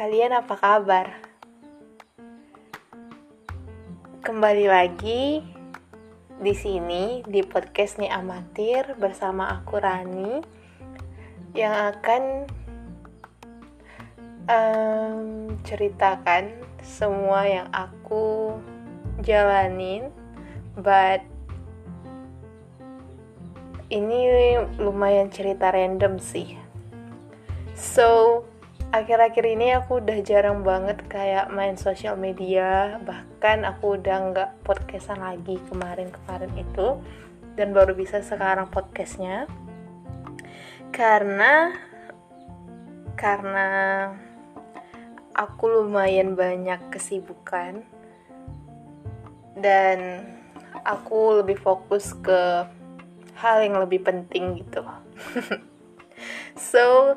[0.00, 1.12] Kalian apa kabar?
[4.24, 5.44] Kembali lagi
[6.40, 10.40] di sini di podcast nih amatir bersama aku Rani
[11.52, 12.48] yang akan
[14.48, 16.48] um, ceritakan
[16.80, 18.56] semua yang aku
[19.20, 20.08] jalanin,
[20.80, 21.20] but
[23.92, 26.56] ini lumayan cerita random sih.
[27.76, 28.48] So,
[28.90, 35.22] akhir-akhir ini aku udah jarang banget kayak main sosial media, bahkan aku udah nggak podcastan
[35.22, 36.98] lagi kemarin-kemarin itu,
[37.54, 39.46] dan baru bisa sekarang podcastnya.
[40.90, 41.70] Karena
[43.14, 43.68] karena
[45.38, 47.86] aku lumayan banyak kesibukan
[49.54, 50.26] dan
[50.82, 52.66] aku lebih fokus ke
[53.38, 54.82] hal yang lebih penting gitu.
[56.58, 57.14] so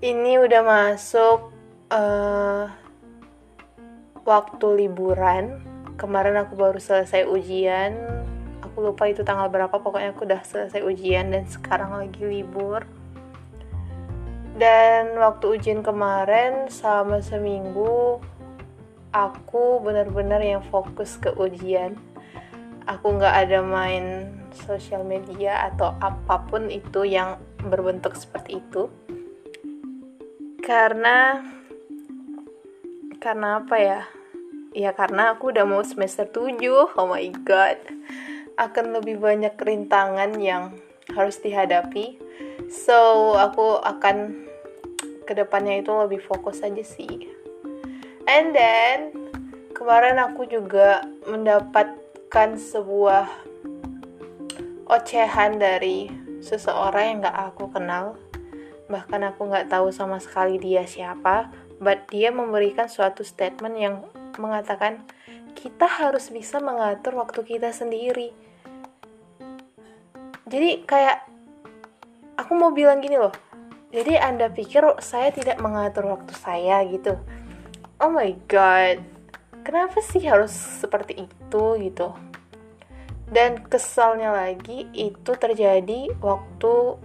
[0.00, 1.52] ini udah masuk
[1.92, 2.72] uh,
[4.24, 5.60] waktu liburan.
[6.00, 8.00] Kemarin aku baru selesai ujian.
[8.64, 9.76] Aku lupa itu tanggal berapa.
[9.76, 12.88] Pokoknya aku udah selesai ujian dan sekarang lagi libur.
[14.56, 18.24] Dan waktu ujian kemarin selama seminggu
[19.12, 22.00] aku benar-benar yang fokus ke ujian.
[22.88, 28.88] Aku nggak ada main sosial media atau apa pun itu yang berbentuk seperti itu
[30.70, 31.42] karena
[33.18, 34.00] karena apa ya?
[34.70, 36.62] Ya karena aku udah mau semester 7
[36.94, 37.74] oh my god.
[38.54, 40.78] Akan lebih banyak rintangan yang
[41.10, 42.22] harus dihadapi.
[42.70, 44.46] So aku akan
[45.26, 47.26] ke depannya itu lebih fokus aja sih.
[48.30, 49.10] And then
[49.74, 53.26] kemarin aku juga mendapatkan sebuah
[54.86, 58.14] ocehan dari seseorang yang gak aku kenal
[58.90, 61.48] bahkan aku gak tahu sama sekali dia siapa
[61.78, 63.94] but dia memberikan suatu statement yang
[64.36, 65.06] mengatakan
[65.54, 68.30] kita harus bisa mengatur waktu kita sendiri.
[70.50, 71.24] Jadi kayak
[72.36, 73.32] aku mau bilang gini loh
[73.90, 77.18] jadi anda pikir saya tidak mengatur waktu saya gitu?
[77.98, 79.02] Oh my god
[79.66, 82.14] kenapa sih harus seperti itu gitu?
[83.30, 86.98] Dan kesalnya lagi itu terjadi waktu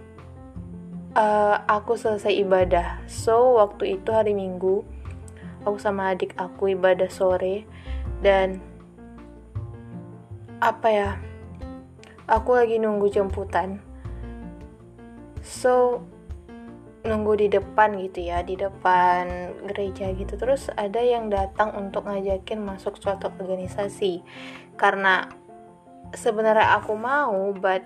[1.16, 3.00] uh, aku selesai ibadah.
[3.08, 4.84] So waktu itu hari minggu
[5.64, 7.64] aku sama adik aku ibadah sore.
[8.20, 8.60] Dan
[10.60, 11.10] apa ya
[12.28, 13.80] aku lagi nunggu jemputan.
[15.40, 16.04] So
[17.06, 20.36] nunggu di depan gitu ya di depan gereja gitu.
[20.36, 24.20] Terus ada yang datang untuk ngajakin masuk suatu organisasi.
[24.76, 25.26] Karena
[26.12, 27.82] sebenarnya aku mau but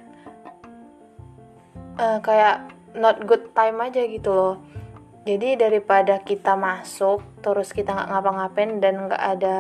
[2.00, 4.56] uh, kayak not good time aja gitu loh.
[5.28, 9.58] Jadi daripada kita masuk terus kita nggak ngapa-ngapain dan nggak ada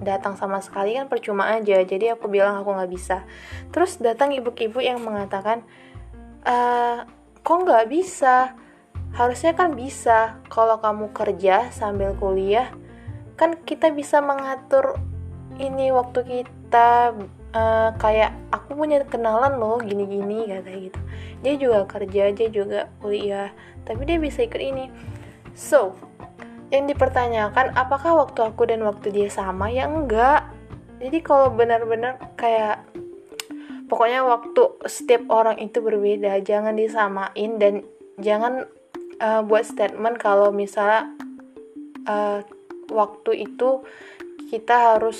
[0.00, 1.80] datang sama sekali kan percuma aja.
[1.84, 3.22] Jadi aku bilang aku nggak bisa.
[3.70, 5.64] Terus datang ibu-ibu yang mengatakan
[6.44, 6.56] e,
[7.44, 8.56] kok nggak bisa?
[9.12, 10.40] Harusnya kan bisa.
[10.48, 12.72] Kalau kamu kerja sambil kuliah
[13.36, 14.96] kan kita bisa mengatur
[15.60, 17.12] ini waktu kita
[17.56, 21.00] uh, kayak aku punya kenalan loh gini-gini kata gitu.
[21.40, 23.50] Dia juga kerja dia juga kuliah
[23.88, 24.92] tapi dia bisa ikut ini.
[25.56, 25.96] So
[26.68, 29.72] yang dipertanyakan apakah waktu aku dan waktu dia sama?
[29.72, 30.52] Ya enggak.
[31.00, 32.84] Jadi kalau benar-benar kayak
[33.86, 37.86] pokoknya waktu setiap orang itu berbeda jangan disamain dan
[38.18, 38.66] jangan
[39.22, 41.12] uh, buat statement kalau misalnya
[42.08, 42.40] uh,
[42.90, 43.84] waktu itu
[44.48, 45.18] kita harus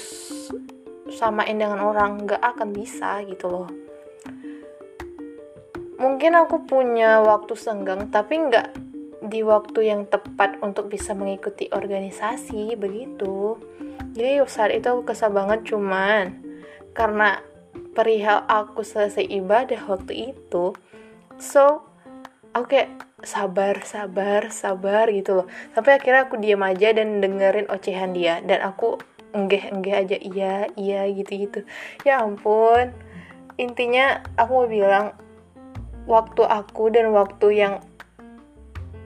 [1.13, 3.69] samain dengan orang nggak akan bisa gitu loh.
[5.97, 8.69] Mungkin aku punya waktu senggang tapi nggak
[9.27, 13.57] di waktu yang tepat untuk bisa mengikuti organisasi begitu.
[14.13, 16.37] Jadi saat itu aku kesal banget cuman
[16.93, 17.41] karena
[17.97, 20.77] perihal aku selesai ibadah waktu itu.
[21.41, 21.85] So
[22.53, 22.85] oke okay,
[23.25, 25.47] sabar sabar sabar gitu loh.
[25.73, 28.45] Sampai akhirnya aku diam aja dan dengerin ocehan dia.
[28.45, 29.01] Dan aku
[29.37, 31.61] enggak enggak aja iya iya gitu gitu
[32.09, 32.97] ya ampun.
[33.61, 35.13] Intinya aku mau bilang
[36.09, 37.75] waktu aku dan waktu yang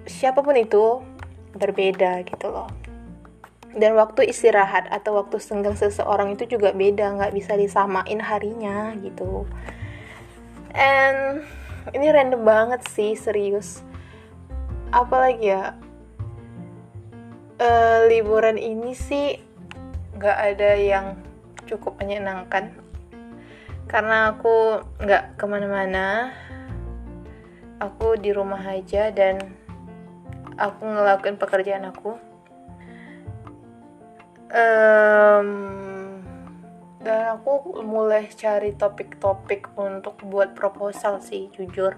[0.07, 1.03] siapa pun itu
[1.59, 2.71] berbeda gitu loh.
[3.71, 9.47] Dan waktu istirahat atau waktu senggang seseorang itu juga beda nggak bisa disamain harinya gitu.
[10.75, 11.47] And
[11.95, 13.83] ini random banget sih serius.
[14.91, 15.79] Apalagi ya?
[17.61, 19.37] Uh, liburan ini sih
[20.21, 21.17] gak ada yang
[21.65, 22.77] cukup menyenangkan.
[23.89, 26.37] Karena aku gak ke mana-mana
[27.81, 29.41] aku di rumah aja dan
[30.61, 32.21] aku ngelakuin pekerjaan aku.
[34.51, 35.51] Um,
[37.01, 41.97] dan aku mulai cari topik-topik untuk buat proposal sih jujur.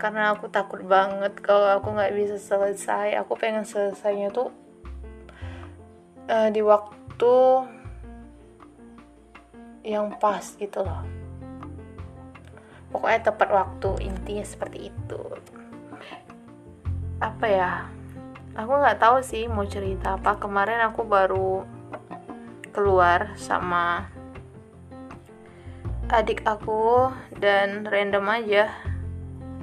[0.00, 3.20] Karena aku takut banget kalau aku nggak bisa selesai.
[3.20, 4.48] Aku pengen selesainya tuh
[6.32, 7.05] uh, di waktu
[9.86, 11.06] yang pas gitu loh.
[12.90, 15.22] Pokoknya tepat waktu intinya seperti itu.
[17.22, 17.72] Apa ya?
[18.58, 20.42] Aku nggak tahu sih mau cerita apa.
[20.42, 21.62] Kemarin aku baru
[22.74, 24.10] keluar sama
[26.10, 28.74] adik aku dan random aja.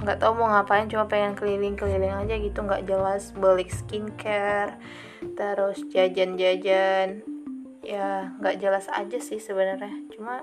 [0.03, 2.63] Nggak tahu mau ngapain cuma pengen keliling-keliling aja gitu.
[2.63, 4.79] Nggak jelas balik skincare
[5.35, 7.32] terus jajan-jajan
[7.83, 9.91] ya nggak jelas aja sih sebenarnya.
[10.15, 10.41] Cuma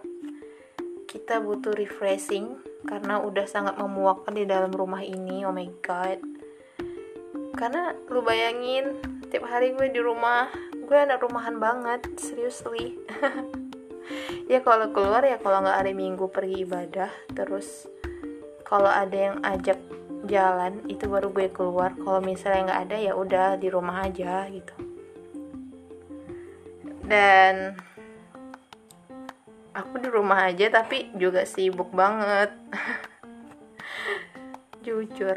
[1.09, 5.43] kita butuh refreshing karena udah sangat memuakkan di dalam rumah ini.
[5.49, 6.21] Oh my god.
[7.57, 9.01] Karena lu bayangin
[9.33, 10.47] tiap hari gue di rumah
[10.87, 12.95] gue anak rumahan banget seriously.
[14.51, 17.87] Ya kalau keluar ya kalau nggak hari minggu pergi ibadah terus
[18.67, 19.79] kalau ada yang ajak
[20.27, 21.95] jalan itu baru gue keluar.
[21.95, 24.90] Kalau misalnya nggak ada ya udah di rumah aja gitu
[27.11, 27.75] dan
[29.75, 32.55] aku di rumah aja tapi juga sibuk banget.
[34.87, 35.35] Jujur.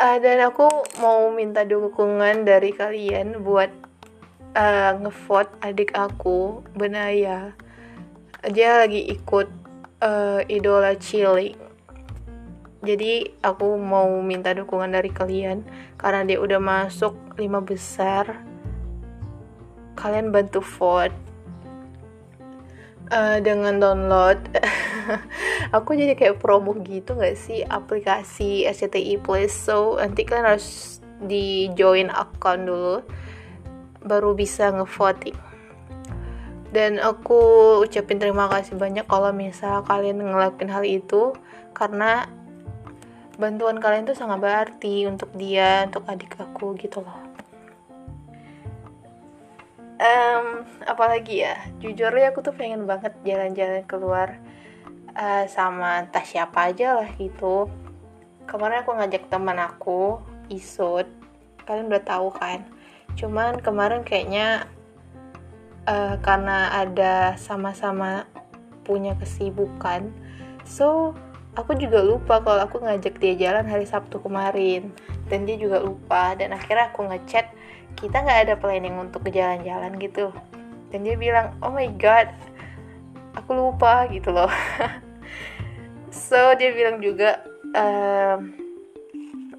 [0.00, 0.64] Uh, dan aku
[1.04, 3.68] mau minta dukungan dari kalian buat
[4.56, 6.64] uh, ngevote adik aku.
[6.72, 7.52] Benaya
[8.48, 9.52] dia lagi ikut
[10.00, 11.52] uh, idola cilik
[12.80, 15.68] jadi aku mau minta dukungan dari kalian
[16.00, 18.40] karena dia udah masuk lima besar
[19.98, 21.14] kalian bantu vote
[23.10, 24.38] uh, dengan download.
[25.76, 27.62] Aku jadi kayak promo gitu gak sih?
[27.66, 29.50] Aplikasi SCTI Plus.
[29.50, 32.96] So nanti kalian harus di join account dulu
[34.02, 35.36] baru bisa ngevoting.
[36.70, 41.34] Dan aku ucapin terima kasih banyak kalau misal kalian ngelakuin hal itu
[41.74, 42.30] karena
[43.42, 47.29] bantuan kalian tuh sangat berarti untuk dia untuk adik aku gitu loh
[50.00, 54.40] um, apalagi ya jujur ya aku tuh pengen banget jalan-jalan keluar
[55.12, 57.68] uh, sama entah siapa aja lah gitu.
[58.48, 60.18] Kemarin aku ngajak teman aku
[60.50, 61.06] isut.
[61.68, 62.66] Kalian udah tahu kan?
[63.14, 64.66] Cuman kemarin kayaknya
[65.86, 68.26] uh, karena ada sama-sama
[68.82, 70.10] punya kesibukan
[70.64, 71.14] so
[71.54, 74.90] aku juga lupa kalau aku ngajak dia jalan hari Sabtu kemarin.
[75.30, 77.54] Dan dia juga lupa dan akhirnya aku ngechat
[77.98, 80.30] kita nggak ada planning untuk jalan-jalan gitu.
[80.90, 82.30] Dan dia bilang oh my god
[83.34, 84.50] aku lupa gitu loh.
[86.10, 87.42] So dia bilang juga
[87.74, 88.50] um,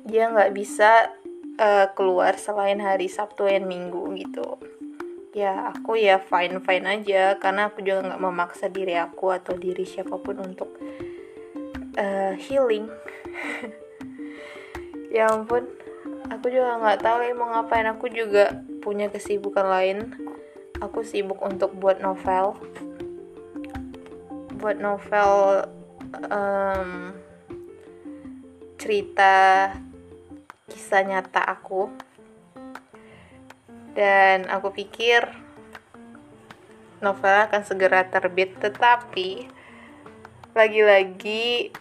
[0.03, 1.11] dia nggak bisa
[1.59, 4.59] uh, keluar selain hari Sabtu dan Minggu gitu.
[5.31, 9.87] Ya aku ya fine fine aja karena aku juga nggak memaksa diri aku atau diri
[9.87, 10.75] siapa pun untuk
[11.95, 12.87] uh, healing.
[15.11, 15.67] Ya ampun
[16.31, 17.87] aku juga nggak tahu ya mau ngapain.
[17.91, 19.97] Aku juga punya kesibukan lain.
[20.79, 22.55] Aku sibuk untuk buat novel.
[24.55, 25.31] Buat novel
[26.31, 27.11] um,
[28.79, 29.69] cerita
[30.71, 31.91] kisah nyata aku.
[33.91, 35.27] Dan aku pikir
[37.03, 39.49] novel akan segera terbit tetapi
[40.55, 41.75] lagi-lagi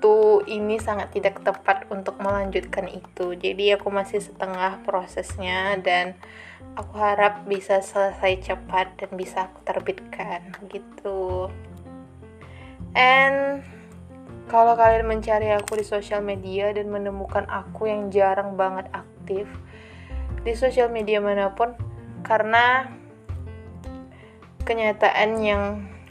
[0.00, 3.36] waktu ini sangat tidak tepat untuk melanjutkan itu.
[3.36, 6.16] Jadi aku masih setengah prosesnya dan
[6.72, 11.52] aku harap bisa selesai cepat dan bisa aku terbitkan gitu.
[12.96, 13.60] And
[14.48, 19.44] kalau kalian mencari aku di sosial media dan menemukan aku yang jarang banget aktif
[20.48, 21.76] di sosial media mana pun
[22.24, 22.88] karena
[24.64, 25.62] kenyataan yang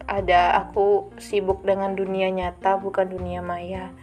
[0.10, 3.94] ada aku sibuk dengan dunia nyata bukan dunia maya.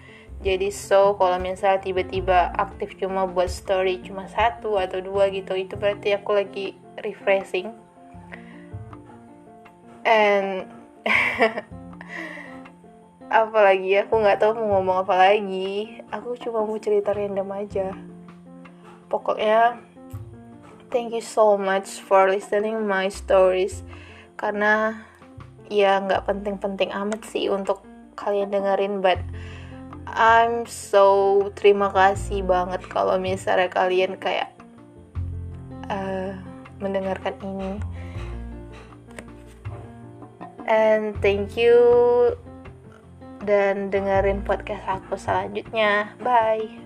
[0.47, 5.75] Jadi so kalau misalnya tiba-tiba aktif cuma buat story cuma satu atau dua gitu itu
[5.75, 6.67] berarti aku lagi
[7.03, 7.75] refreshing.
[10.07, 10.71] And
[13.27, 15.99] apalagi aku nggak tahu mau ngomong apa lagi.
[16.15, 17.91] Aku cuma mau cerita random aja.
[19.11, 19.83] Pokoknya
[20.95, 23.83] thank you so much for listening my stories.
[24.39, 25.03] Karena
[25.67, 27.83] ya nggak penting-penting amat sih untuk
[28.17, 29.21] kalian dengerin but
[30.07, 34.55] I'm so terima kasih banget kalau misalnya kalian kayak
[35.91, 36.33] uh,
[36.79, 37.73] mendengarkan ini.
[40.67, 41.79] And thank you
[43.47, 46.15] dan dengerin podcast aku selanjutnya.
[46.23, 46.86] Bye